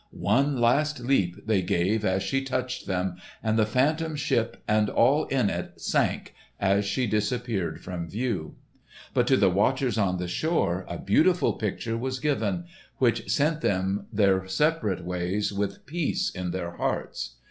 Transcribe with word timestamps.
One 0.09 0.59
last 0.59 0.99
leap 1.01 1.45
they 1.45 1.61
gave 1.61 2.03
as 2.03 2.23
she 2.23 2.41
touched 2.41 2.87
them, 2.87 3.17
and 3.43 3.55
the 3.55 3.67
Phantom 3.67 4.15
Ship 4.15 4.57
and 4.67 4.89
all 4.89 5.25
in 5.25 5.47
it 5.51 5.79
sank 5.79 6.33
as 6.59 6.85
she 6.85 7.05
disappeared 7.05 7.83
from 7.83 8.09
view. 8.09 8.55
But 9.13 9.27
to 9.27 9.37
the 9.37 9.51
watchers 9.51 9.99
on 9.99 10.17
the 10.17 10.27
shore 10.27 10.87
a 10.89 10.97
beautiful 10.97 11.53
picture 11.53 11.99
was 11.99 12.19
given, 12.19 12.65
which 12.97 13.29
sent 13.29 13.61
them 13.61 14.07
their 14.11 14.47
separate 14.47 15.05
ways 15.05 15.53
with 15.53 15.85
peace 15.85 16.31
in 16.31 16.49
their 16.49 16.71
hearts. 16.77 17.35